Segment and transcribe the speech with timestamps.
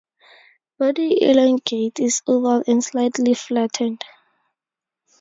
[0.79, 4.03] Body elongate is oval and slightly flattened.